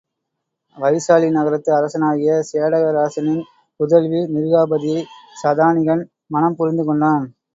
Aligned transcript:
வைசாலி 0.77 1.27
நகரத்து 1.35 1.69
அரசனாகிய 1.75 2.37
சேடக 2.49 2.85
ராசனின் 2.97 3.43
புதல்வி 3.79 4.21
மிருகாபதியைச் 4.33 5.11
சதானிகன் 5.35 6.03
மணம் 6.27 6.57
புரிந்துகொண்டான். 6.59 7.27